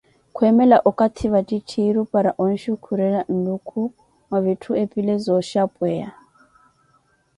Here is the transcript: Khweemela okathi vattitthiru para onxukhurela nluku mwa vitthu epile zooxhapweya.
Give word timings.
Khweemela 0.33 0.77
okathi 0.89 1.25
vattitthiru 1.33 2.01
para 2.13 2.31
onxukhurela 2.43 3.21
nluku 3.33 3.81
mwa 4.29 4.39
vitthu 4.45 4.71
epile 4.83 5.13
zooxhapweya. 5.25 6.09